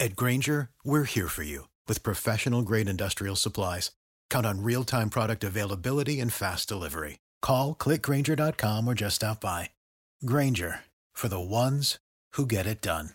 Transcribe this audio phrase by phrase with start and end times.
[0.00, 3.92] At Grainger, we're here for you with professional grade industrial supplies.
[4.28, 7.20] Count on real time product availability and fast delivery.
[7.40, 9.70] Call clickgrainger.com or just stop by.
[10.26, 10.80] Grainger
[11.12, 12.00] for the ones
[12.32, 13.10] who get it done.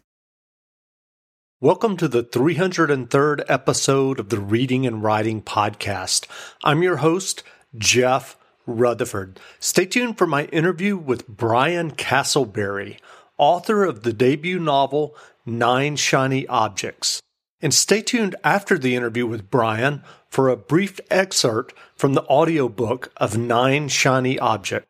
[1.60, 6.28] Welcome to the 303rd episode of the Reading and Writing Podcast.
[6.64, 7.44] I'm your host,
[7.78, 9.38] Jeff Rutherford.
[9.60, 13.00] Stay tuned for my interview with Brian Castleberry,
[13.38, 15.18] author of the debut novel
[15.50, 17.22] Nine Shiny Objects.
[17.62, 23.12] And stay tuned after the interview with Brian for a brief excerpt from the audiobook
[23.18, 24.88] of Nine Shiny Objects.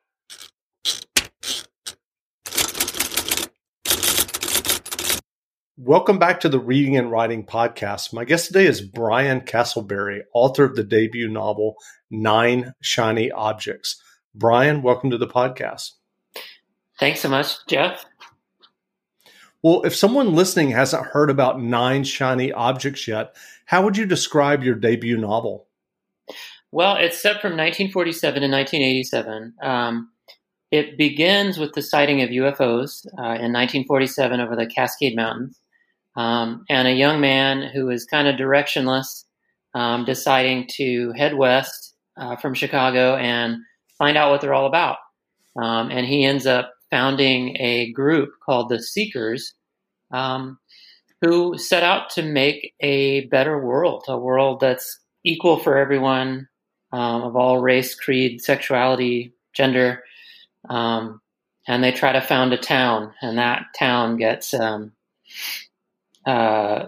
[5.77, 8.11] Welcome back to the Reading and Writing Podcast.
[8.13, 11.77] My guest today is Brian Castleberry, author of the debut novel
[12.11, 13.99] Nine Shiny Objects.
[14.35, 15.91] Brian, welcome to the podcast.
[16.99, 18.05] Thanks so much, Jeff.
[19.61, 24.63] Well, if someone listening hasn't heard about Nine Shiny Objects yet, how would you describe
[24.63, 25.67] your debut novel?
[26.71, 29.53] Well, it's set from 1947 to 1987.
[29.61, 30.09] Um,
[30.71, 35.59] it begins with the sighting of UFOs uh, in 1947 over the Cascade Mountains,
[36.15, 39.25] um, and a young man who is kind of directionless,
[39.73, 43.57] um, deciding to head west uh, from Chicago and
[43.97, 44.97] find out what they're all about.
[45.59, 49.53] Um, and he ends up founding a group called the Seekers,
[50.11, 50.57] um,
[51.21, 56.47] who set out to make a better world, a world that's equal for everyone
[56.91, 60.03] um, of all race, creed, sexuality, gender.
[60.69, 61.21] Um,
[61.67, 64.91] and they try to found a town, and that town gets, um,
[66.25, 66.87] uh,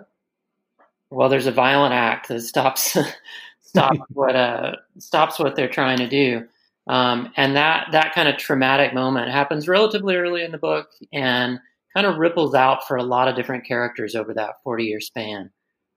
[1.09, 2.97] well, there's a violent act that stops
[3.61, 6.47] stops what uh, stops what they're trying to do.
[6.91, 11.57] Um, and that that kind of traumatic moment happens relatively early in the book and
[11.93, 15.51] kind of ripples out for a lot of different characters over that 40 year span.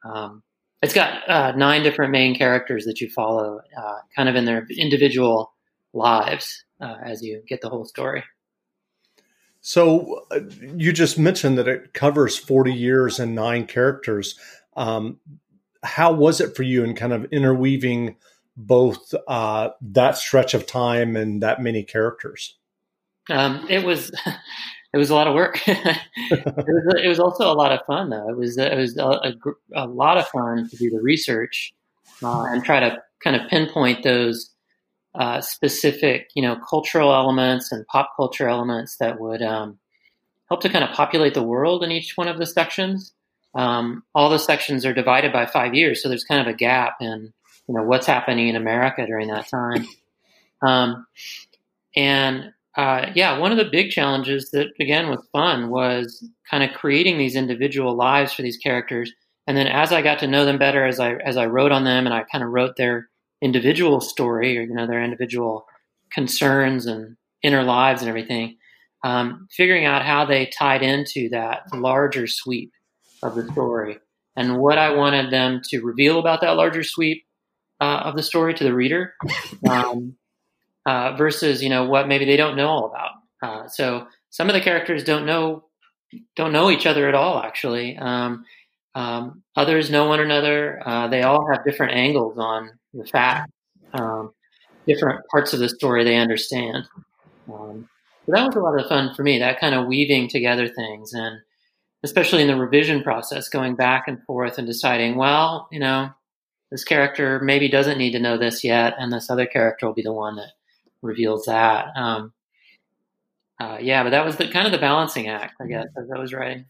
[0.05, 0.45] Um,
[0.83, 4.69] it's got uh, nine different main characters that you follow, uh, kind of in their
[4.71, 5.53] individual
[5.93, 8.23] lives uh, as you get the whole story.
[9.63, 10.41] So uh,
[10.77, 14.39] you just mentioned that it covers 40 years and nine characters.
[14.77, 15.19] Um,
[15.83, 18.17] how was it for you in kind of interweaving
[18.57, 22.57] both uh, that stretch of time and that many characters?
[23.31, 24.11] Um, it was
[24.95, 25.61] it was a lot of work.
[25.67, 26.07] it,
[26.47, 28.29] was, it, was, also a lot of fun, though.
[28.29, 29.35] It was it was a, a,
[29.75, 31.75] a lot of fun to do the research
[32.23, 34.51] uh, and try to kind of pinpoint those
[35.15, 39.79] uh, specific, you know, cultural elements and pop culture elements that would um,
[40.49, 43.13] help to kind of populate the world in each one of the sections.
[43.55, 46.97] Um, all the sections are divided by five years, so there's kind of a gap
[47.01, 47.33] in
[47.69, 49.87] you know what's happening in America during that time.
[50.63, 51.07] Um,
[51.97, 56.77] and uh, yeah, one of the big challenges that again was fun was kind of
[56.77, 59.13] creating these individual lives for these characters.
[59.47, 61.85] And then as I got to know them better, as I as I wrote on
[61.85, 63.09] them, and I kind of wrote their
[63.43, 65.67] individual story or you know their individual
[66.11, 68.57] concerns and inner lives and everything,
[69.05, 72.73] um, figuring out how they tied into that larger sweep
[73.23, 73.99] of the story
[74.37, 77.25] and what I wanted them to reveal about that larger sweep
[77.81, 79.15] uh, of the story to the reader
[79.69, 80.17] um,
[80.87, 83.11] uh, versus you know what maybe they don't know all about.
[83.43, 85.65] Uh, so some of the characters don't know
[86.37, 87.43] don't know each other at all.
[87.43, 88.45] Actually, um,
[88.95, 90.81] um, others know one another.
[90.87, 93.51] Uh, they all have different angles on the fact,
[93.93, 94.33] um,
[94.87, 96.85] different parts of the story they understand.
[97.53, 97.89] Um,
[98.27, 99.39] so that was a lot of fun for me.
[99.39, 101.41] That kind of weaving together things and
[102.05, 106.11] especially in the revision process, going back and forth and deciding, well, you know,
[106.75, 110.03] this character maybe doesn't need to know this yet, and this other character will be
[110.03, 110.55] the one that
[111.03, 111.87] reveals that.
[111.95, 112.33] Um,
[113.61, 116.19] uh, yeah, but that was the kind of the balancing act, I guess, as I
[116.19, 116.65] was writing.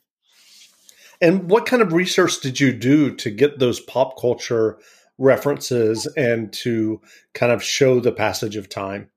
[1.23, 4.79] And what kind of research did you do to get those pop culture
[5.17, 7.01] references and to
[7.33, 9.09] kind of show the passage of time?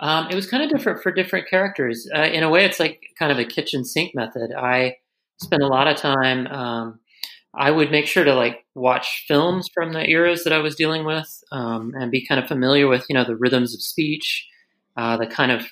[0.00, 2.08] Um, it was kind of different for different characters.
[2.12, 4.50] Uh, in a way, it's like kind of a kitchen sink method.
[4.50, 4.96] I
[5.40, 6.48] spent a lot of time.
[6.48, 6.98] Um,
[7.54, 11.04] I would make sure to like watch films from the eras that I was dealing
[11.04, 14.46] with um, and be kind of familiar with, you know, the rhythms of speech,
[14.96, 15.66] uh, the kind of,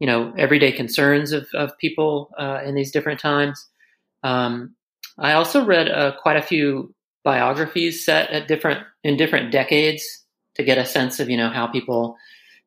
[0.00, 3.66] you know, everyday concerns of, of people uh, in these different times.
[4.22, 4.74] Um,
[5.18, 10.04] I also read uh, quite a few biographies set at different in different decades
[10.56, 12.16] to get a sense of, you know, how people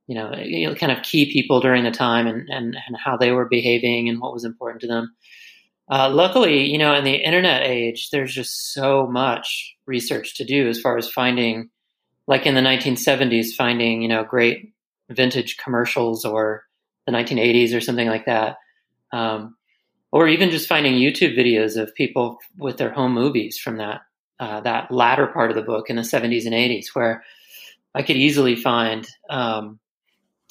[0.07, 3.17] you know, you know, kind of key people during the time and, and, and how
[3.17, 5.13] they were behaving and what was important to them.
[5.89, 10.67] Uh, luckily, you know, in the internet age, there's just so much research to do
[10.67, 11.69] as far as finding,
[12.27, 14.73] like in the 1970s, finding, you know, great
[15.09, 16.63] vintage commercials or
[17.05, 18.57] the 1980s or something like that.
[19.13, 19.55] Um,
[20.11, 24.01] or even just finding YouTube videos of people with their home movies from that,
[24.39, 27.23] uh, that latter part of the book in the 70s and 80s, where
[27.95, 29.79] I could easily find, um,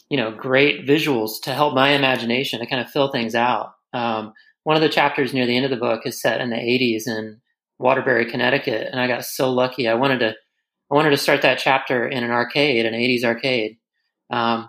[0.08, 3.74] you know, great visuals to help my imagination to kind of fill things out.
[3.92, 4.32] Um,
[4.66, 7.06] one of the chapters near the end of the book is set in the 80s
[7.06, 7.40] in
[7.78, 9.86] Waterbury, Connecticut, and I got so lucky.
[9.86, 10.34] I wanted to,
[10.90, 13.76] I wanted to start that chapter in an arcade, an 80s arcade,
[14.30, 14.68] um,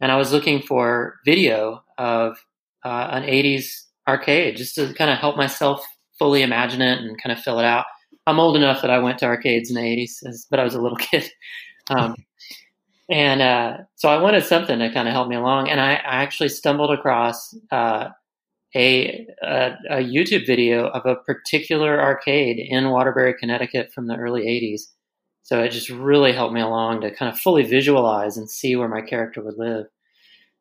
[0.00, 2.38] and I was looking for video of
[2.86, 5.84] uh, an 80s arcade just to kind of help myself
[6.18, 7.84] fully imagine it and kind of fill it out.
[8.26, 10.80] I'm old enough that I went to arcades in the 80s, but I was a
[10.80, 11.30] little kid.
[11.90, 12.16] Um,
[13.10, 15.68] and uh, so I wanted something to kind of help me along.
[15.68, 18.08] And I, I actually stumbled across uh,
[18.74, 24.42] a, a, a YouTube video of a particular arcade in Waterbury, Connecticut, from the early
[24.42, 24.82] '80s.
[25.42, 28.88] So it just really helped me along to kind of fully visualize and see where
[28.88, 29.86] my character would live.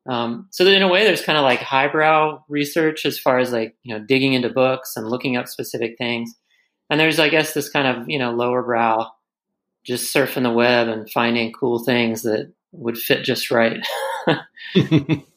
[0.07, 3.75] Um, so in a way, there's kind of like highbrow research as far as like
[3.83, 6.33] you know digging into books and looking up specific things,
[6.89, 9.11] and there's I guess this kind of you know lower brow
[9.85, 13.85] just surfing the web and finding cool things that would fit just right.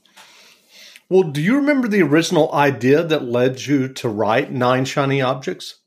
[1.08, 5.80] well, do you remember the original idea that led you to write Nine Shiny Objects?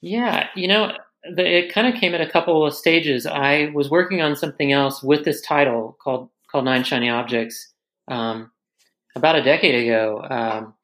[0.00, 0.92] Yeah, you know,
[1.34, 3.26] the, it kind of came at a couple of stages.
[3.26, 7.72] I was working on something else with this title called called Nine Shiny Objects
[8.08, 8.50] um,
[9.16, 10.22] about a decade ago.
[10.28, 10.74] Um,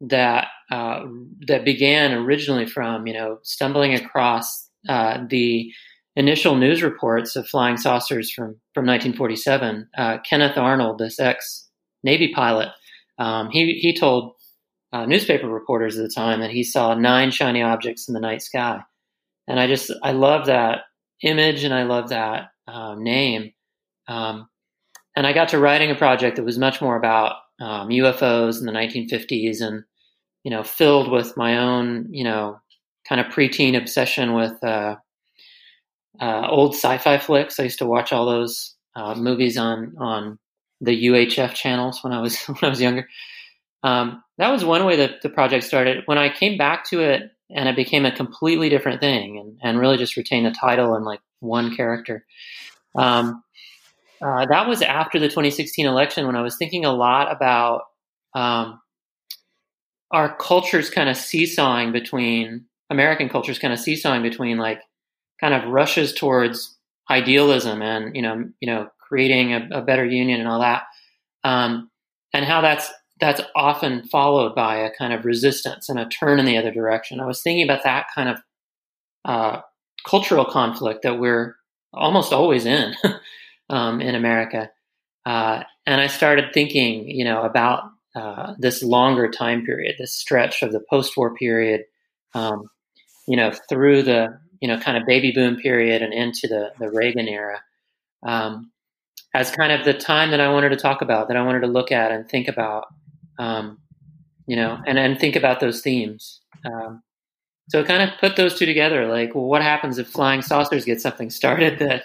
[0.00, 1.04] that uh,
[1.46, 5.72] that began originally from you know stumbling across uh, the
[6.16, 11.67] initial news reports of flying saucers from, from 1947, uh, Kenneth Arnold, this ex
[12.02, 12.68] Navy pilot,
[13.18, 14.34] um, he, he told
[14.92, 18.42] uh, newspaper reporters at the time that he saw nine shiny objects in the night
[18.42, 18.80] sky.
[19.46, 20.80] And I just, I love that
[21.22, 23.52] image and I love that uh, name.
[24.06, 24.48] Um,
[25.16, 28.66] and I got to writing a project that was much more about um, UFOs in
[28.66, 29.82] the 1950s and,
[30.44, 32.60] you know, filled with my own, you know,
[33.08, 34.96] kind of preteen obsession with uh,
[36.20, 37.58] uh, old sci-fi flicks.
[37.58, 40.38] I used to watch all those uh, movies on on
[40.80, 43.08] the UHF channels when I was when I was younger.
[43.82, 46.02] Um, that was one way that the project started.
[46.06, 49.78] When I came back to it, and it became a completely different thing, and, and
[49.78, 52.24] really just retained the title and like one character.
[52.96, 53.42] Um,
[54.20, 57.82] uh, that was after the 2016 election when I was thinking a lot about
[58.34, 58.80] um,
[60.10, 64.80] our cultures kind of seesawing between American cultures kind of seesawing between like
[65.40, 66.76] kind of rushes towards
[67.10, 70.82] idealism and you know you know creating a, a better union and all that,
[71.44, 71.90] um,
[72.32, 76.46] and how that's that's often followed by a kind of resistance and a turn in
[76.46, 77.20] the other direction.
[77.20, 78.38] I was thinking about that kind of
[79.24, 79.60] uh,
[80.06, 81.56] cultural conflict that we're
[81.92, 82.94] almost always in
[83.70, 84.70] um, in America,
[85.26, 87.84] uh, and I started thinking, you know, about
[88.14, 91.82] uh, this longer time period, this stretch of the post-war period,
[92.34, 92.68] um,
[93.26, 96.90] you know, through the, you know, kind of baby boom period and into the, the
[96.90, 97.60] Reagan era.
[98.26, 98.72] Um,
[99.34, 101.66] as kind of the time that I wanted to talk about, that I wanted to
[101.66, 102.86] look at and think about,
[103.38, 103.78] um,
[104.46, 106.40] you know, and, and think about those themes.
[106.64, 107.02] Um,
[107.68, 111.00] so kind of put those two together, like, well, what happens if flying saucers get
[111.00, 112.04] something started that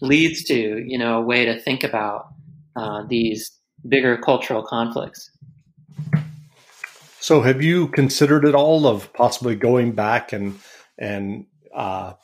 [0.00, 2.28] leads to, you know, a way to think about
[2.76, 3.50] uh, these
[3.88, 5.30] bigger cultural conflicts?
[7.20, 10.58] So, have you considered at all of possibly going back and
[10.98, 12.14] and uh,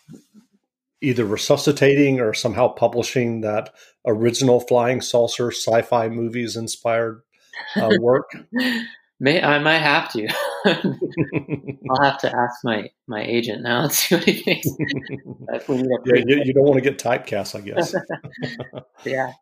[1.00, 3.74] either resuscitating or somehow publishing that
[4.06, 7.22] original flying saucer sci-fi movies inspired
[7.76, 8.30] uh, work?
[9.20, 10.28] May I might have to.
[11.90, 14.68] I'll have to ask my my agent now and see what he thinks.
[15.52, 17.94] if we need a yeah, you, you, don't want to get typecast, I guess.
[19.04, 19.32] yeah.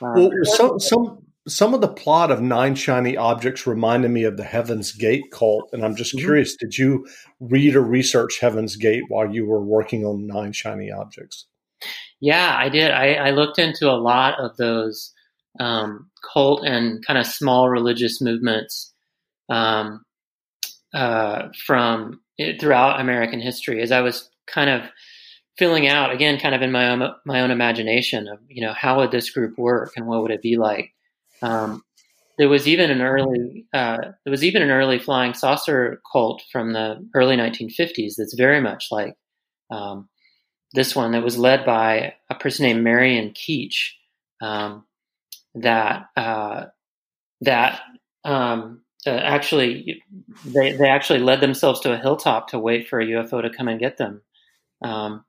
[0.00, 4.36] Um, well, some some some of the plot of Nine Shiny Objects reminded me of
[4.36, 6.24] the Heaven's Gate cult, and I'm just mm-hmm.
[6.24, 7.06] curious: did you
[7.40, 11.46] read or research Heaven's Gate while you were working on Nine Shiny Objects?
[12.20, 12.90] Yeah, I did.
[12.90, 15.12] I, I looked into a lot of those
[15.60, 18.92] um, cult and kind of small religious movements
[19.48, 20.04] um,
[20.94, 24.82] uh, from it, throughout American history as I was kind of
[25.58, 28.98] filling out again, kind of in my own my own imagination of you know how
[28.98, 30.92] would this group work and what would it be like.
[31.42, 31.82] Um,
[32.38, 36.72] there was even an early uh, there was even an early flying saucer cult from
[36.72, 39.14] the early 1950s that's very much like
[39.70, 40.08] um,
[40.74, 43.96] this one that was led by a person named Marion Keech
[44.42, 44.84] um,
[45.54, 46.66] that uh,
[47.40, 47.80] that
[48.24, 50.02] um, uh, actually
[50.44, 53.68] they they actually led themselves to a hilltop to wait for a UFO to come
[53.68, 54.22] and get them.
[54.82, 55.24] Um,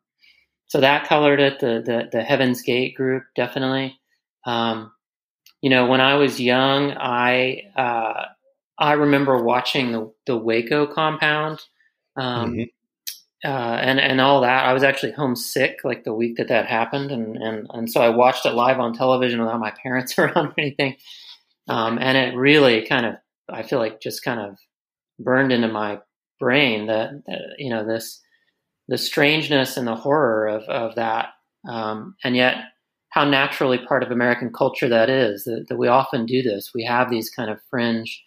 [0.67, 1.59] so that colored it.
[1.59, 3.99] The, the the Heaven's Gate group definitely.
[4.45, 4.91] Um,
[5.61, 8.25] you know, when I was young, I uh,
[8.77, 11.59] I remember watching the the Waco compound.
[12.15, 12.63] Um, mm-hmm.
[13.45, 14.65] Uh, and and all that.
[14.65, 18.09] I was actually homesick like the week that that happened, and and and so I
[18.09, 20.95] watched it live on television without my parents around or anything.
[21.67, 23.15] Um, and it really kind of
[23.49, 24.57] I feel like just kind of
[25.19, 25.99] burned into my
[26.39, 28.21] brain that, that you know this
[28.87, 31.29] the strangeness and the horror of of that,
[31.69, 32.55] um, and yet
[33.17, 35.45] how naturally part of American culture that is.
[35.45, 36.71] That, that, we often do this.
[36.75, 38.23] We have these kind of fringe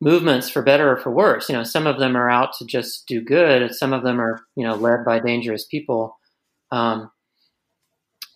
[0.00, 1.48] movements for better or for worse.
[1.48, 3.74] You know, some of them are out to just do good.
[3.74, 6.16] Some of them are you know led by dangerous people.
[6.70, 7.10] Um,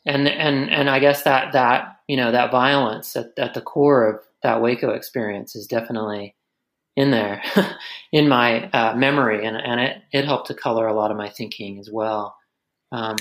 [0.05, 4.09] and and and I guess that that you know that violence at, at the core
[4.09, 6.35] of that Waco experience is definitely
[6.97, 7.41] in there
[8.13, 11.29] in my uh, memory, and and it it helped to color a lot of my
[11.29, 12.37] thinking as well.
[12.91, 13.15] Um,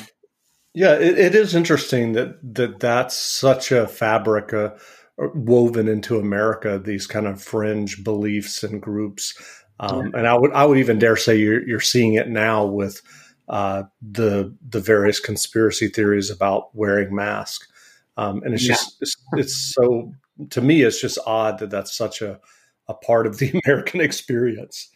[0.77, 4.75] yeah, it, it is interesting that that that's such a fabric uh,
[5.17, 6.77] woven into America.
[6.77, 9.34] These kind of fringe beliefs and groups,
[9.79, 10.19] um, yeah.
[10.19, 13.01] and I would I would even dare say you're you're seeing it now with
[13.50, 17.67] uh, the the various conspiracy theories about wearing masks.
[18.15, 18.75] Um, and it's yeah.
[18.75, 20.13] just it's, it's, so
[20.51, 22.39] to me it's just odd that that's such a
[22.88, 24.91] a part of the American experience.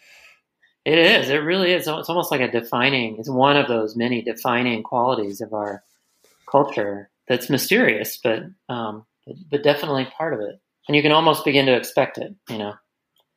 [0.83, 1.29] It is.
[1.29, 1.87] It really is.
[1.87, 3.17] It's almost like a defining.
[3.17, 5.83] It's one of those many defining qualities of our
[6.49, 9.05] culture that's mysterious, but um,
[9.49, 10.59] but definitely part of it.
[10.87, 12.33] And you can almost begin to expect it.
[12.49, 12.73] You know.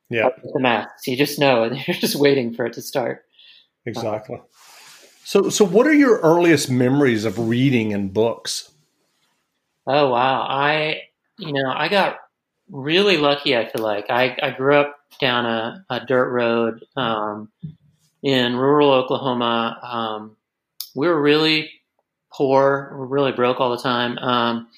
[0.08, 0.30] Yeah.
[0.52, 1.06] The masks.
[1.06, 1.62] You just know.
[1.64, 3.24] and You're just waiting for it to start.
[3.86, 4.40] Exactly.
[5.24, 8.70] So, so what are your earliest memories of reading and books?
[9.86, 11.02] Oh wow, I
[11.38, 12.16] you know I got
[12.70, 13.56] really lucky.
[13.56, 17.50] I feel like I, I grew up down a, a dirt road um,
[18.22, 19.78] in rural Oklahoma.
[19.82, 20.36] Um,
[20.94, 21.70] we were really
[22.32, 24.18] poor, we really broke all the time.
[24.18, 24.68] Um,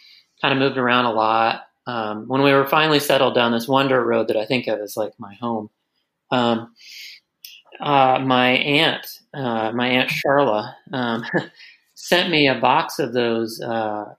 [0.40, 1.62] kind of moved around a lot.
[1.86, 4.80] Um, when we were finally settled down this one dirt road that I think of
[4.80, 5.70] as like my home,
[6.30, 6.74] um,
[7.80, 11.24] uh, my aunt, uh, my aunt Charla, um,
[11.94, 14.14] sent me a box of those uh,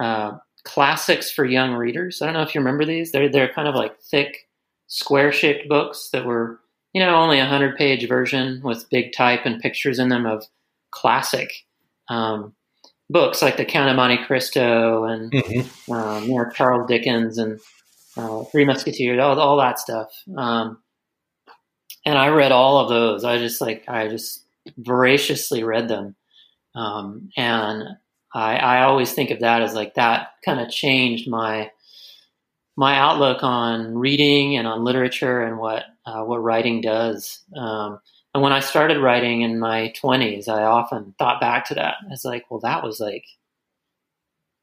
[0.00, 2.20] uh, classics for young readers.
[2.20, 3.12] I don't know if you remember these.
[3.12, 4.48] They're they're kind of like thick,
[4.86, 6.60] square shaped books that were
[6.92, 10.44] you know only a hundred page version with big type and pictures in them of
[10.90, 11.52] classic
[12.08, 12.54] um,
[13.08, 15.92] books like The Count of Monte Cristo and mm-hmm.
[15.92, 17.60] um, you know Charles Dickens and
[18.16, 20.08] uh, Three Musketeers, all all that stuff.
[20.36, 20.78] Um,
[22.04, 23.24] and I read all of those.
[23.24, 24.44] I just like I just
[24.76, 26.16] voraciously read them,
[26.74, 27.84] um, and
[28.34, 31.70] I, I always think of that as like that kind of changed my
[32.76, 37.40] my outlook on reading and on literature and what uh, what writing does.
[37.56, 38.00] Um,
[38.32, 41.96] and when I started writing in my twenties, I often thought back to that.
[42.10, 43.24] It's like, well, that was like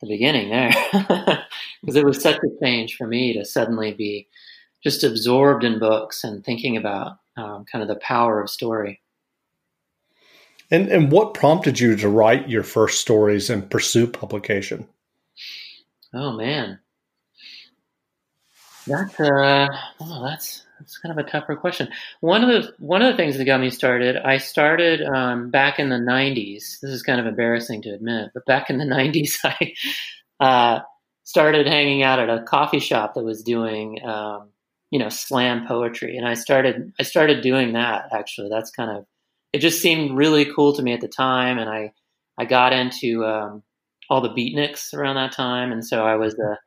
[0.02, 0.72] the beginning there,
[1.82, 4.28] because it was such a change for me to suddenly be
[4.84, 9.02] just absorbed in books and thinking about um, kind of the power of story.
[10.70, 14.88] And and what prompted you to write your first stories and pursue publication?
[16.14, 16.80] Oh man,
[18.86, 19.68] that's uh,
[20.02, 21.90] oh, that's that's kind of a tougher question.
[22.20, 25.80] One of the one of the things that got me started, I started um, back
[25.80, 26.80] in the '90s.
[26.80, 29.74] This is kind of embarrassing to admit, but back in the '90s, I
[30.44, 30.80] uh,
[31.24, 34.50] started hanging out at a coffee shop that was doing, um,
[34.92, 38.10] you know, slam poetry, and I started I started doing that.
[38.12, 39.06] Actually, that's kind of
[39.54, 41.94] it just seemed really cool to me at the time, and I
[42.38, 43.64] I got into um,
[44.10, 46.58] all the beatniks around that time, and so I was a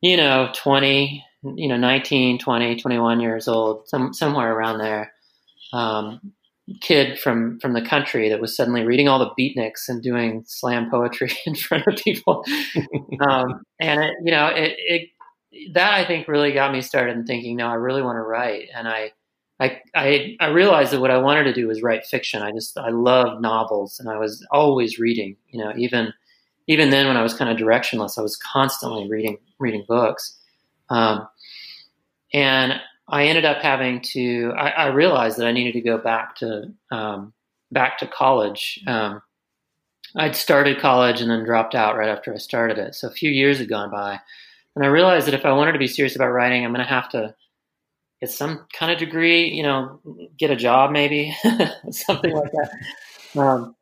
[0.00, 5.12] you know 20 you know, 19, 20, 21 years old, some, somewhere around there.
[5.72, 6.32] Um,
[6.82, 10.90] kid from from the country that was suddenly reading all the beatniks and doing slam
[10.90, 12.44] poetry in front of people
[13.22, 15.08] um, and it, you know it, it
[15.72, 18.68] that i think really got me started in thinking no i really want to write
[18.74, 19.12] and I,
[19.60, 22.78] I i i realized that what i wanted to do was write fiction i just
[22.78, 26.12] i love novels and i was always reading you know even
[26.68, 30.38] even then when i was kind of directionless i was constantly reading reading books
[30.90, 31.28] um,
[32.32, 34.52] and I ended up having to.
[34.56, 37.32] I, I, realized that I needed to go back to um,
[37.72, 38.82] back to college.
[38.86, 39.22] Um,
[40.16, 42.94] I'd started college and then dropped out right after I started it.
[42.94, 44.18] So a few years had gone by,
[44.74, 46.90] and I realized that if I wanted to be serious about writing, I'm going to
[46.90, 47.34] have to
[48.20, 49.48] get some kind of degree.
[49.48, 50.00] You know,
[50.38, 51.34] get a job maybe,
[51.90, 53.40] something like that.
[53.40, 53.76] Um,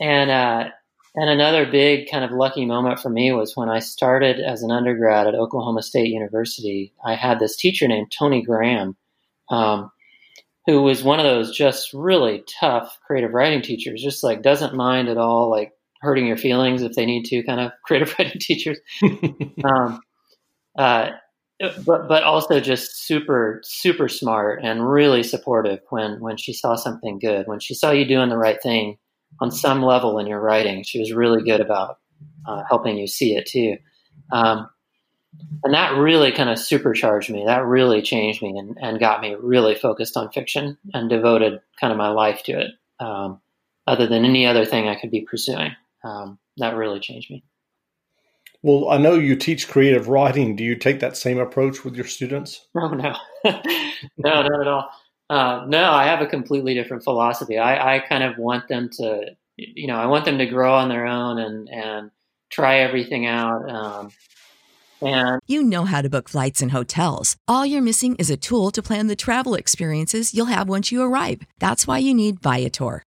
[0.00, 0.70] and uh,
[1.14, 4.70] and another big kind of lucky moment for me was when I started as an
[4.70, 6.94] undergrad at Oklahoma State University.
[7.04, 8.96] I had this teacher named Toni Graham,
[9.50, 9.90] um,
[10.66, 15.08] who was one of those just really tough creative writing teachers, just like doesn't mind
[15.08, 18.80] at all, like hurting your feelings if they need to, kind of creative writing teachers.
[19.64, 20.00] um,
[20.78, 21.10] uh,
[21.84, 27.18] but but also just super super smart and really supportive when when she saw something
[27.18, 28.98] good, when she saw you doing the right thing
[29.40, 30.82] on some level in your writing.
[30.82, 31.98] She was really good about
[32.46, 33.76] uh, helping you see it too.
[34.30, 34.68] Um,
[35.64, 37.44] and that really kind of supercharged me.
[37.46, 41.90] That really changed me and, and, got me really focused on fiction and devoted kind
[41.90, 43.40] of my life to it, um,
[43.86, 45.74] other than any other thing I could be pursuing.
[46.04, 47.44] Um, that really changed me.
[48.62, 50.54] Well, I know you teach creative writing.
[50.54, 52.66] Do you take that same approach with your students?
[52.76, 53.16] Oh, no.
[53.44, 54.90] no, not at all.
[55.28, 57.58] Uh, no, I have a completely different philosophy.
[57.58, 60.88] I, I kind of want them to, you know, I want them to grow on
[60.88, 62.10] their own and and
[62.50, 63.68] try everything out.
[63.68, 64.10] Um,
[65.00, 67.36] and you know how to book flights and hotels.
[67.48, 71.02] All you're missing is a tool to plan the travel experiences you'll have once you
[71.02, 71.42] arrive.
[71.58, 73.02] That's why you need Viator.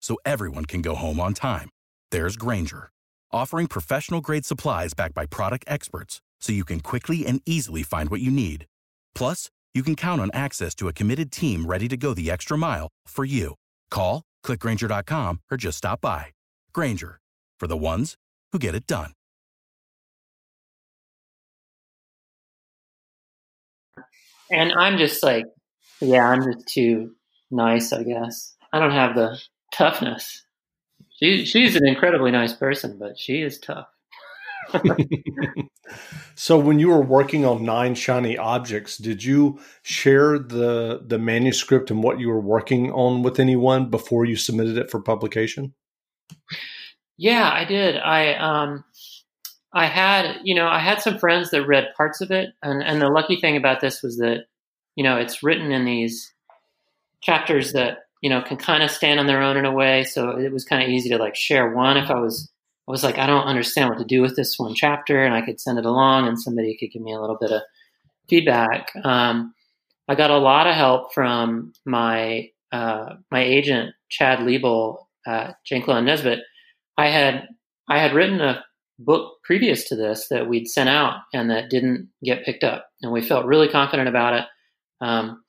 [0.00, 1.70] so everyone can go home on time.
[2.10, 2.90] There's Grainger,
[3.32, 8.10] offering professional grade supplies backed by product experts so you can quickly and easily find
[8.10, 8.66] what you need.
[9.14, 12.56] Plus, you can count on access to a committed team ready to go the extra
[12.56, 13.54] mile for you.
[13.90, 16.26] Call, clickgrainger.com, or just stop by.
[16.72, 17.20] Grainger,
[17.60, 18.14] for the ones
[18.52, 19.12] who get it done.
[24.50, 25.44] And I'm just like,
[26.00, 27.12] yeah, I'm just too
[27.50, 28.54] nice, I guess.
[28.72, 29.38] I don't have the
[29.72, 30.44] toughness.
[31.18, 33.88] She, she's an incredibly nice person, but she is tough.
[36.34, 41.90] so when you were working on nine shiny objects did you share the the manuscript
[41.90, 45.72] and what you were working on with anyone before you submitted it for publication
[47.16, 48.84] yeah i did i um
[49.72, 53.00] i had you know i had some friends that read parts of it and and
[53.00, 54.44] the lucky thing about this was that
[54.96, 56.32] you know it's written in these
[57.22, 60.04] chapters that you know, can kind of stand on their own in a way.
[60.04, 62.50] So it was kind of easy to like share one if I was,
[62.88, 65.42] I was like, I don't understand what to do with this one chapter, and I
[65.42, 67.62] could send it along, and somebody could give me a little bit of
[68.28, 68.92] feedback.
[69.04, 69.54] Um,
[70.08, 76.06] I got a lot of help from my uh, my agent Chad Luibl Janklow and
[76.06, 76.40] Nesbit.
[76.96, 77.48] I had
[77.88, 78.64] I had written a
[78.98, 83.12] book previous to this that we'd sent out and that didn't get picked up, and
[83.12, 84.44] we felt really confident about it.
[85.00, 85.44] Um,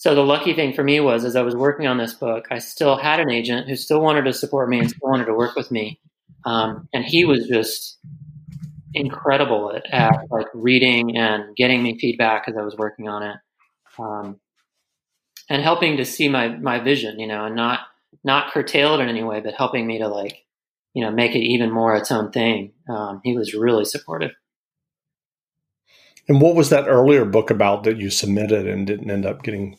[0.00, 2.58] so the lucky thing for me was, as I was working on this book, I
[2.58, 5.56] still had an agent who still wanted to support me and still wanted to work
[5.56, 6.00] with me,
[6.46, 7.98] um, and he was just
[8.94, 13.36] incredible at, at, like reading and getting me feedback as I was working on it,
[13.98, 14.40] um,
[15.50, 17.80] and helping to see my my vision, you know, and not
[18.24, 20.46] not curtail it in any way, but helping me to like,
[20.94, 22.72] you know, make it even more its own thing.
[22.88, 24.30] Um, he was really supportive.
[26.26, 29.76] And what was that earlier book about that you submitted and didn't end up getting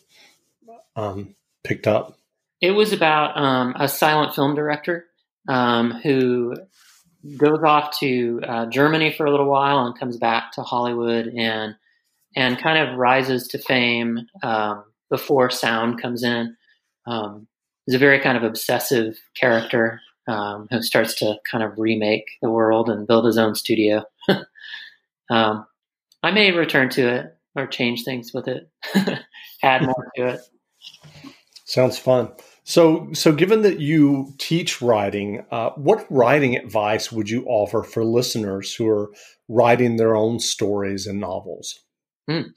[0.95, 2.17] um, picked up?
[2.61, 5.05] It was about um, a silent film director
[5.47, 6.55] um, who
[7.37, 11.75] goes off to uh, Germany for a little while and comes back to Hollywood and
[12.35, 16.55] and kind of rises to fame um, before sound comes in.
[17.05, 17.47] Um,
[17.85, 22.49] he's a very kind of obsessive character um, who starts to kind of remake the
[22.49, 24.05] world and build his own studio.
[25.29, 25.65] um,
[26.23, 27.37] I may return to it.
[27.55, 28.69] or change things with it,
[29.63, 30.41] add more to it.
[31.65, 32.31] Sounds fun.
[32.63, 38.03] So, so given that you teach writing, uh, what writing advice would you offer for
[38.03, 39.11] listeners who are
[39.47, 41.79] writing their own stories and novels?
[42.29, 42.49] Hmm.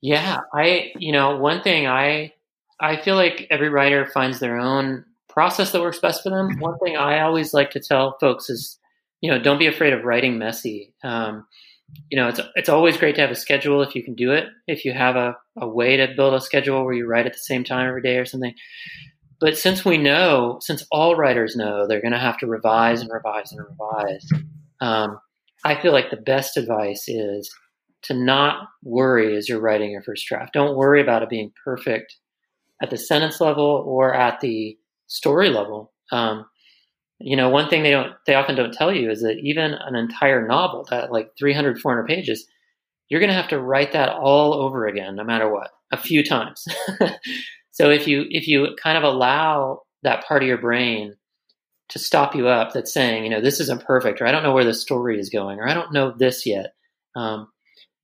[0.00, 2.32] Yeah, I, you know, one thing I,
[2.80, 6.58] I feel like every writer finds their own process that works best for them.
[6.58, 8.78] One thing I always like to tell folks is,
[9.20, 10.92] you know, don't be afraid of writing messy.
[11.02, 11.46] Um,
[12.10, 14.46] you know, it's it's always great to have a schedule if you can do it.
[14.66, 17.38] If you have a, a way to build a schedule where you write at the
[17.38, 18.54] same time every day or something.
[19.40, 23.10] But since we know, since all writers know they're going to have to revise and
[23.10, 24.28] revise and revise,
[24.80, 25.18] um,
[25.64, 27.52] I feel like the best advice is
[28.02, 30.52] to not worry as you're writing your first draft.
[30.52, 32.16] Don't worry about it being perfect
[32.82, 34.76] at the sentence level or at the
[35.06, 35.92] story level.
[36.10, 36.46] Um,
[37.24, 39.94] you know, one thing they don't, they often don't tell you is that even an
[39.94, 42.46] entire novel that like 300, 400 pages,
[43.08, 46.24] you're going to have to write that all over again, no matter what, a few
[46.24, 46.66] times.
[47.70, 51.14] so if you, if you kind of allow that part of your brain
[51.90, 54.54] to stop you up that's saying, you know, this isn't perfect, or I don't know
[54.54, 56.74] where the story is going, or I don't know this yet,
[57.14, 57.48] um,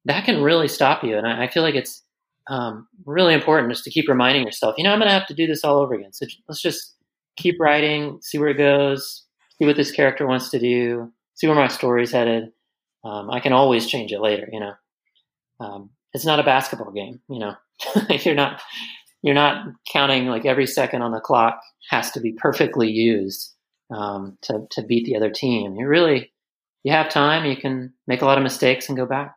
[0.04, 1.16] that can really stop you.
[1.16, 2.02] And I, I feel like it's
[2.48, 5.34] um, really important just to keep reminding yourself, you know, I'm going to have to
[5.34, 6.12] do this all over again.
[6.12, 6.94] So let's just
[7.38, 9.24] keep writing, see where it goes,
[9.58, 12.50] see what this character wants to do, see where my story's headed.
[13.04, 14.74] Um, I can always change it later, you know.
[15.60, 17.54] Um, it's not a basketball game, you know.
[18.24, 18.60] you're not
[19.22, 23.54] you're not counting like every second on the clock has to be perfectly used
[23.90, 25.76] um, to to beat the other team.
[25.76, 26.32] You really
[26.84, 27.44] you have time.
[27.44, 29.34] You can make a lot of mistakes and go back.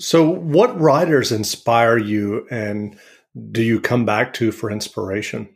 [0.00, 2.98] So, what writers inspire you, and
[3.50, 5.48] do you come back to for inspiration?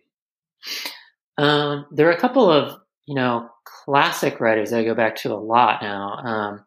[1.39, 5.37] Um, there are a couple of you know classic writers I go back to a
[5.37, 6.13] lot now.
[6.13, 6.65] Um,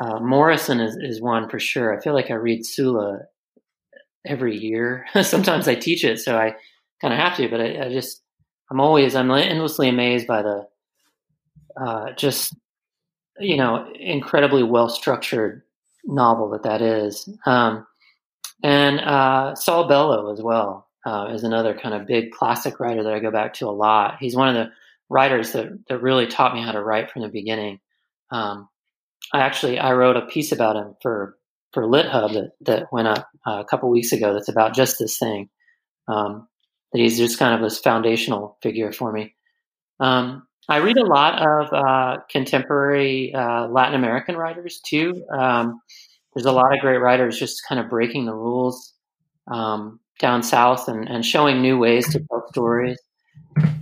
[0.00, 1.96] uh, Morrison is, is one for sure.
[1.96, 3.20] I feel like I read Sula
[4.26, 5.06] every year.
[5.22, 6.54] Sometimes I teach it, so I
[7.00, 7.48] kind of have to.
[7.48, 8.22] But I, I, just
[8.70, 10.66] I'm always I'm endlessly amazed by the
[11.80, 12.54] uh, just
[13.38, 15.62] you know incredibly well structured
[16.04, 17.28] novel that that is.
[17.44, 17.86] Um,
[18.62, 23.12] and uh, Saul Bellow as well uh, is another kind of big classic writer that
[23.12, 24.16] I go back to a lot.
[24.20, 24.72] He's one of the
[25.08, 27.80] writers that, that really taught me how to write from the beginning.
[28.30, 28.68] Um,
[29.32, 31.36] I actually I wrote a piece about him for
[31.72, 34.34] for LitHub that, that went up uh, a couple weeks ago.
[34.34, 35.48] That's about just this thing.
[36.08, 36.48] Um,
[36.92, 39.34] that he's just kind of this foundational figure for me.
[40.00, 45.24] Um, I read a lot of uh, contemporary uh, Latin American writers too.
[45.32, 45.80] Um,
[46.34, 48.92] there's a lot of great writers just kind of breaking the rules.
[49.50, 52.98] Um, down south and, and showing new ways to tell stories.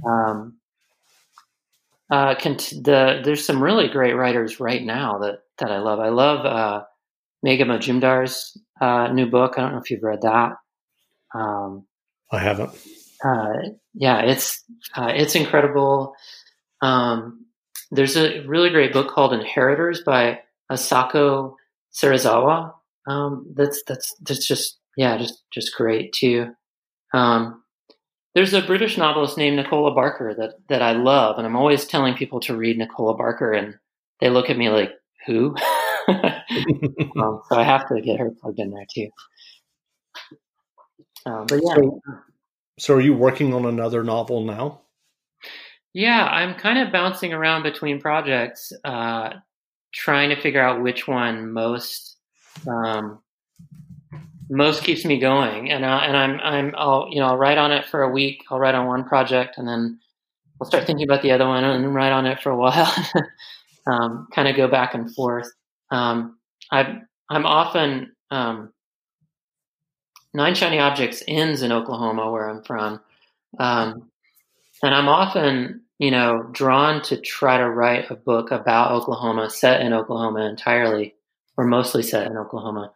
[0.07, 0.59] Um,
[2.11, 6.01] uh, the, there's some really great writers right now that, that I love.
[6.01, 6.85] I love uh,
[7.45, 9.55] Megha Majumdar's uh, new book.
[9.57, 10.53] I don't know if you've read that.
[11.35, 11.85] Um,
[12.33, 12.71] I haven't.
[13.23, 13.53] Uh,
[13.95, 14.63] yeah, it's
[14.95, 16.15] uh, it's incredible.
[16.81, 17.47] Um,
[17.91, 21.55] there's a really great book called Inheritors by Asako
[21.93, 22.75] Serizawa.
[23.09, 26.51] Um, that's that's that's just yeah, just just great too.
[27.15, 27.63] Um,
[28.35, 32.15] there's a British novelist named Nicola Barker that that I love, and I'm always telling
[32.15, 33.77] people to read Nicola Barker, and
[34.21, 34.91] they look at me like,
[35.27, 35.55] "Who?"
[36.09, 39.09] um, so I have to get her plugged in there too.
[41.25, 41.75] Um, but yeah.
[41.77, 42.01] So,
[42.81, 44.81] so, are you working on another novel now?
[45.95, 49.31] Yeah, I'm kind of bouncing around between projects, uh,
[49.95, 52.17] trying to figure out which one most
[52.67, 53.21] um,
[54.51, 55.71] most keeps me going.
[55.71, 58.45] And uh, and I'm I'm I'll you know I'll write on it for a week.
[58.51, 59.99] I'll write on one project, and then
[60.61, 62.93] I'll start thinking about the other one, and write on it for a while.
[63.87, 65.51] um, kind of go back and forth.
[65.91, 66.39] Um,
[66.73, 66.99] I
[67.31, 68.73] I'm often um,
[70.35, 73.01] Nine Shiny Objects ends in Oklahoma, where I'm from,
[73.59, 74.11] um,
[74.83, 79.81] and I'm often you know drawn to try to write a book about Oklahoma, set
[79.83, 81.15] in Oklahoma entirely,
[81.57, 82.93] or mostly set in Oklahoma.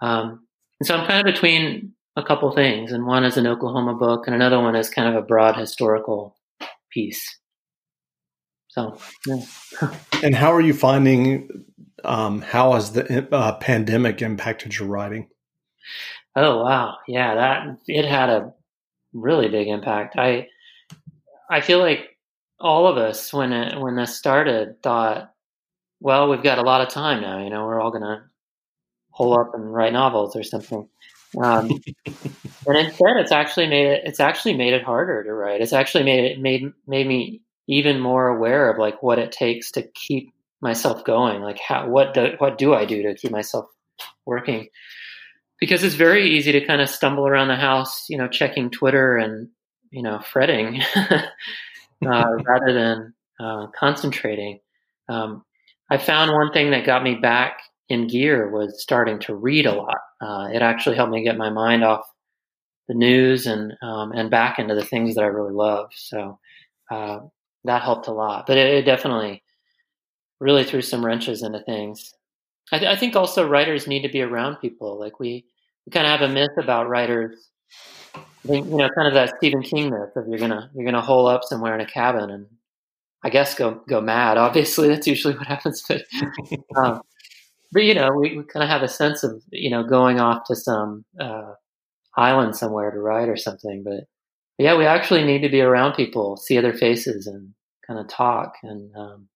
[0.00, 0.45] Um,
[0.80, 4.26] and so I'm kind of between a couple things, and one is an Oklahoma book,
[4.26, 6.36] and another one is kind of a broad historical
[6.90, 7.38] piece.
[8.68, 9.42] So, yeah.
[10.22, 11.64] and how are you finding?
[12.04, 15.28] Um, how has the uh, pandemic impacted your writing?
[16.34, 18.52] Oh wow, yeah, that it had a
[19.14, 20.16] really big impact.
[20.18, 20.48] I
[21.50, 22.18] I feel like
[22.60, 25.32] all of us when it, when this started thought,
[26.00, 27.42] well, we've got a lot of time now.
[27.42, 28.28] You know, we're all gonna
[29.16, 30.86] hole up and write novels or something.
[31.42, 31.70] Um,
[32.66, 34.02] and instead, it's actually made it.
[34.04, 35.62] It's actually made it harder to write.
[35.62, 39.70] It's actually made it made made me even more aware of like what it takes
[39.72, 41.40] to keep myself going.
[41.40, 43.66] Like how what do what do I do to keep myself
[44.26, 44.68] working
[45.58, 49.16] because it's very easy to kind of stumble around the house, you know, checking Twitter
[49.16, 49.48] and
[49.90, 51.22] you know fretting uh,
[52.02, 54.60] rather than uh, concentrating.
[55.08, 55.42] Um,
[55.88, 59.74] I found one thing that got me back in gear was starting to read a
[59.74, 59.98] lot.
[60.20, 62.04] Uh, it actually helped me get my mind off
[62.88, 65.90] the news and um, and back into the things that I really love.
[65.94, 66.38] So
[66.90, 67.20] uh,
[67.64, 68.46] that helped a lot.
[68.46, 69.42] But it, it, definitely
[70.40, 72.14] really threw some wrenches into things.
[72.72, 74.98] I, th- I, think also writers need to be around people.
[74.98, 75.46] Like we,
[75.84, 77.48] we kind of have a myth about writers.
[78.14, 81.00] I think you know, kind of that Stephen King myth of you're gonna you're gonna
[81.00, 82.46] hole up somewhere in a cabin and
[83.24, 84.36] I guess go go mad.
[84.38, 85.82] Obviously, that's usually what happens.
[85.88, 86.02] But
[86.76, 87.02] um,
[87.76, 90.44] but you know, we, we kind of have a sense of you know going off
[90.46, 91.52] to some uh,
[92.16, 93.82] island somewhere to write or something.
[93.84, 94.04] But,
[94.56, 97.52] but yeah, we actually need to be around people, see other faces, and
[97.86, 98.54] kind of talk.
[98.62, 99.28] And, um,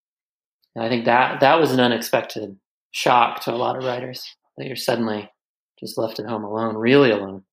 [0.74, 2.56] and I think that that was an unexpected
[2.92, 4.24] shock to a lot of writers
[4.56, 5.30] that you're suddenly
[5.78, 7.44] just left at home alone, really alone.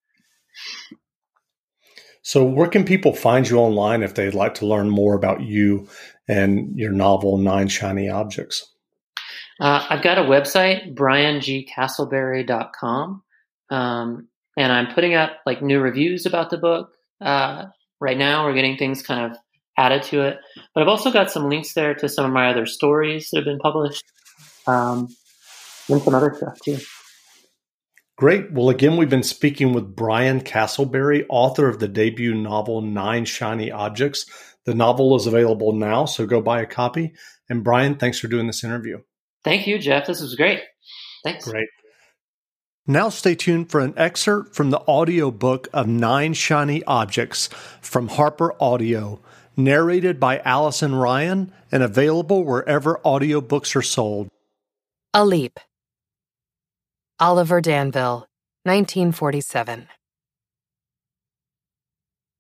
[2.21, 5.88] So, where can people find you online if they'd like to learn more about you
[6.28, 8.73] and your novel, Nine Shiny Objects?
[9.60, 13.24] Uh, I've got a website, briangcastleberry.com.
[13.70, 16.91] Um, and I'm putting up like new reviews about the book.
[17.22, 17.65] Uh,
[18.00, 19.38] right now, we're getting things kind of
[19.78, 20.39] added to it,
[20.74, 23.46] but I've also got some links there to some of my other stories that have
[23.46, 24.04] been published,
[24.65, 25.08] um,
[25.88, 26.78] and some other stuff too.
[28.17, 28.52] Great.
[28.52, 33.72] Well, again, we've been speaking with Brian Castleberry, author of the debut novel Nine Shiny
[33.72, 34.26] Objects.
[34.65, 37.13] The novel is available now, so go buy a copy.
[37.48, 39.02] And Brian, thanks for doing this interview.
[39.43, 40.08] Thank you, Jeff.
[40.08, 40.62] This was great.
[41.23, 41.50] Thanks.
[41.50, 41.67] Great.
[42.86, 47.47] Now stay tuned for an excerpt from the audiobook of Nine Shiny Objects
[47.82, 49.19] from Harper Audio,
[49.58, 54.30] narrated by Allison Ryan and available wherever audiobooks are sold.
[55.13, 55.60] A Leap.
[57.19, 58.28] Oliver Danville,
[58.63, 59.88] 1947.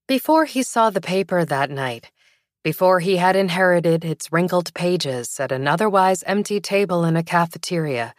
[0.07, 2.11] Before he saw the paper that night,
[2.63, 8.13] before he had inherited its wrinkled pages at an otherwise empty table in a cafeteria,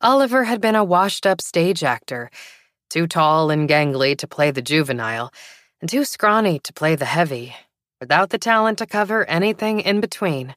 [0.00, 2.30] Oliver had been a washed up stage actor,
[2.88, 5.30] too tall and gangly to play the juvenile,
[5.80, 7.54] and too scrawny to play the heavy,
[8.00, 10.54] without the talent to cover anything in between.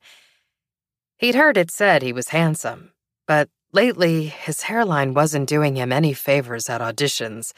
[1.17, 2.91] He'd heard it said he was handsome,
[3.27, 7.51] but lately his hairline wasn't doing him any favors at auditions,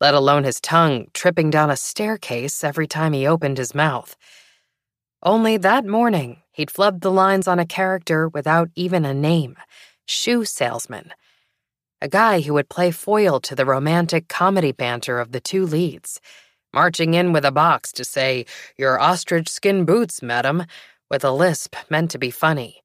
[0.00, 4.16] let alone his tongue tripping down a staircase every time he opened his mouth.
[5.26, 9.56] Only that morning, he'd flubbed the lines on a character without even a name
[10.06, 11.12] shoe salesman,
[12.00, 16.20] a guy who would play foil to the romantic comedy banter of the two leads,
[16.72, 18.46] marching in with a box to say,
[18.78, 20.64] Your ostrich skin boots, madam,
[21.10, 22.84] with a lisp meant to be funny.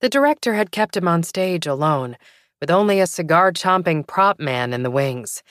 [0.00, 2.16] The director had kept him on stage alone,
[2.60, 5.42] with only a cigar chomping prop man in the wings.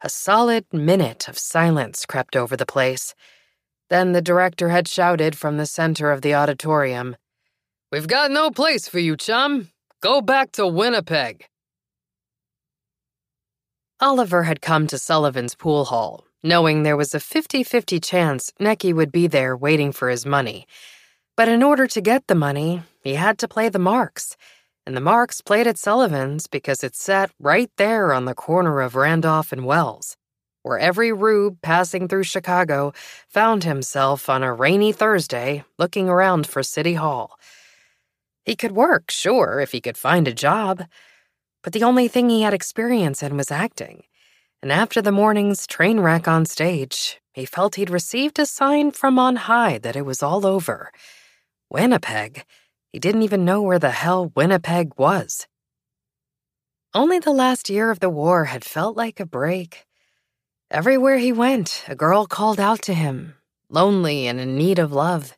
[0.00, 3.14] A solid minute of silence crept over the place.
[3.90, 7.16] Then the director had shouted from the center of the auditorium,
[7.90, 9.70] We've got no place for you, chum.
[10.02, 11.46] Go back to Winnipeg.
[13.98, 18.94] Oliver had come to Sullivan's pool hall, knowing there was a 50 50 chance Necky
[18.94, 20.66] would be there waiting for his money.
[21.34, 24.36] But in order to get the money, he had to play the Marks.
[24.84, 28.96] And the Marks played at Sullivan's because it sat right there on the corner of
[28.96, 30.17] Randolph and Wells,
[30.68, 32.92] where every rube passing through Chicago
[33.26, 37.38] found himself on a rainy Thursday looking around for City Hall.
[38.44, 40.84] He could work, sure, if he could find a job.
[41.62, 44.04] But the only thing he had experience in was acting.
[44.62, 49.18] And after the morning's train wreck on stage, he felt he'd received a sign from
[49.18, 50.92] on high that it was all over.
[51.70, 52.44] Winnipeg?
[52.92, 55.46] He didn't even know where the hell Winnipeg was.
[56.94, 59.87] Only the last year of the war had felt like a break.
[60.70, 63.34] Everywhere he went, a girl called out to him,
[63.70, 65.34] lonely and in need of love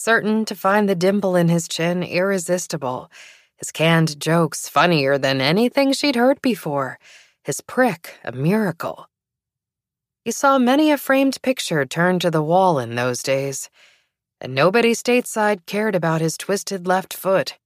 [0.00, 3.10] certain to find the dimple in his chin irresistible,
[3.56, 6.98] his canned jokes funnier than anything she'd heard before,
[7.44, 9.08] his prick a miracle.
[10.24, 13.68] He saw many a framed picture turned to the wall in those days,
[14.40, 17.58] and nobody stateside cared about his twisted left foot.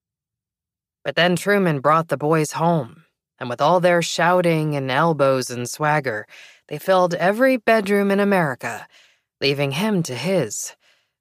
[1.05, 3.05] But then Truman brought the boys home,
[3.39, 6.27] and with all their shouting and elbows and swagger,
[6.69, 8.87] they filled every bedroom in America,
[9.41, 10.75] leaving him to his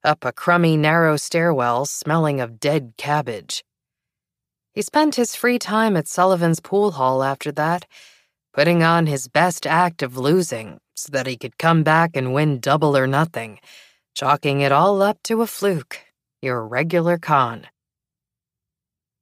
[0.03, 3.63] up a crummy, narrow stairwell smelling of dead cabbage.
[4.73, 7.86] He spent his free time at Sullivan's pool hall after that,
[8.53, 12.60] putting on his best act of losing so that he could come back and win
[12.60, 13.60] double or nothing,
[14.13, 15.99] chalking it all up to a fluke,
[16.41, 17.67] your regular con.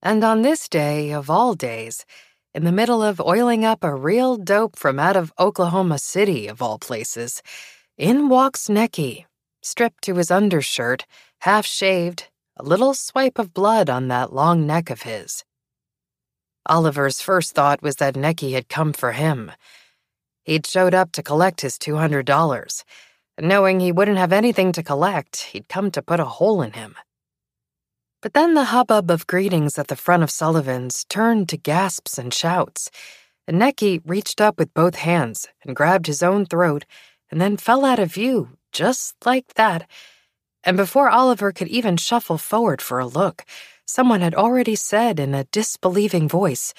[0.02, 2.06] And on this day of all days,
[2.54, 6.62] in the middle of oiling up a real dope from out of Oklahoma City, of
[6.62, 7.42] all places,
[7.98, 9.26] in walks Necky,
[9.62, 11.06] stripped to his undershirt,
[11.40, 15.46] half shaved, a little swipe of blood on that long neck of his.
[16.66, 19.52] Oliver's first thought was that Necky had come for him.
[20.44, 22.84] He'd showed up to collect his $200.
[23.40, 26.96] Knowing he wouldn't have anything to collect, he'd come to put a hole in him.
[28.22, 32.32] But then the hubbub of greetings at the front of Sullivan's turned to gasps and
[32.32, 32.92] shouts,
[33.48, 36.86] and Necky reached up with both hands and grabbed his own throat
[37.32, 39.90] and then fell out of view, just like that.
[40.64, 43.44] And before Oliver could even shuffle forward for a look,
[43.86, 46.76] someone had already said in a disbelieving voice,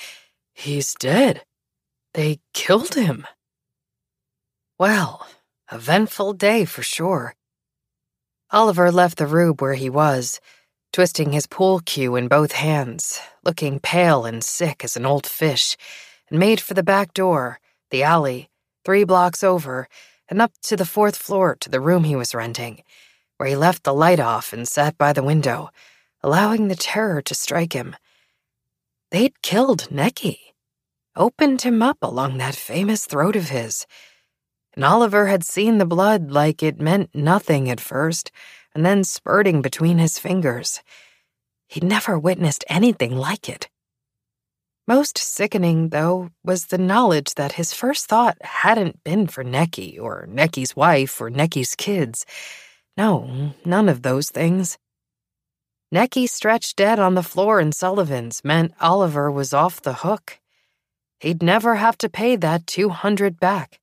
[0.55, 1.43] He's dead.
[2.15, 3.27] They killed him.
[4.79, 5.27] Well,
[5.73, 7.35] eventful day for sure.
[8.53, 10.41] Oliver left the rube where he was
[10.93, 15.77] twisting his pool cue in both hands, looking pale and sick as an old fish,
[16.29, 17.59] and made for the back door,
[17.91, 18.51] the alley,
[18.85, 19.89] three blocks over,
[20.29, 22.83] and up to the fourth floor to the room he was renting,
[23.39, 25.71] where he left the light off and sat by the window,
[26.23, 27.97] allowing the terror to strike him.
[29.11, 30.39] They'd killed Necky,
[31.17, 33.87] opened him up along that famous throat of his.
[34.75, 38.31] And Oliver had seen the blood like it meant nothing at first
[38.75, 40.83] and then spurting between his fingers.
[41.69, 43.69] He'd never witnessed anything like it.
[44.89, 50.27] Most sickening, though, was the knowledge that his first thought hadn't been for Necky or
[50.29, 52.27] Necky's wife or Necky's kids.
[52.97, 54.79] No, none of those things.
[55.95, 60.41] Necky stretched dead on the floor in Sullivan's meant Oliver was off the hook.
[61.21, 63.79] He'd never have to pay that 200 back.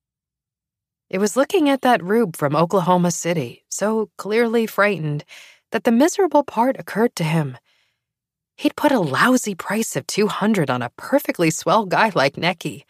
[1.10, 5.24] It was looking at that rube from Oklahoma City, so clearly frightened,
[5.72, 7.58] that the miserable part occurred to him.
[8.56, 12.84] He'd put a lousy price of 200 on a perfectly swell guy like Necky,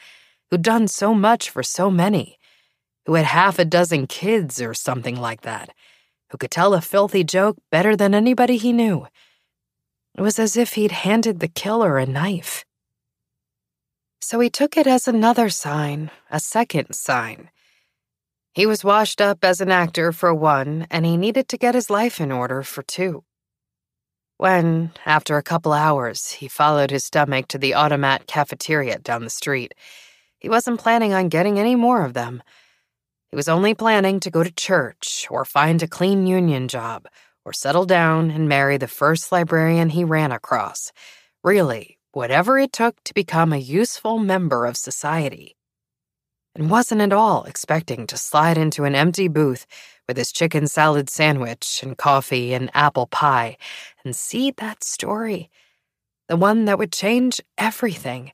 [0.50, 2.38] who'd done so much for so many,
[3.06, 5.70] who had half a dozen kids or something like that,
[6.30, 9.06] who could tell a filthy joke better than anybody he knew.
[10.14, 12.66] It was as if he'd handed the killer a knife.
[14.20, 17.48] So he took it as another sign, a second sign
[18.52, 21.90] he was washed up as an actor for one, and he needed to get his
[21.90, 23.24] life in order for two.
[24.38, 29.30] When, after a couple hours, he followed his stomach to the automat cafeteria down the
[29.30, 29.74] street,
[30.40, 32.42] he wasn't planning on getting any more of them.
[33.30, 37.06] He was only planning to go to church or find a clean union job
[37.44, 40.92] or settle down and marry the first librarian he ran across.
[41.44, 45.56] Really, whatever it took to become a useful member of society
[46.54, 49.66] and wasn't at all expecting to slide into an empty booth
[50.08, 53.56] with his chicken salad sandwich and coffee and apple pie
[54.04, 55.50] and see that story.
[56.28, 58.32] The one that would change everything.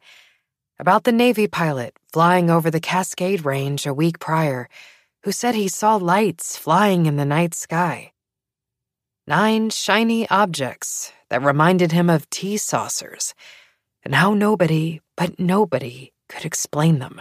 [0.78, 4.68] About the Navy pilot flying over the Cascade Range a week prior,
[5.22, 8.12] who said he saw lights flying in the night sky.
[9.26, 13.34] Nine shiny objects that reminded him of tea saucers,
[14.04, 17.20] and how nobody, but nobody, could explain them.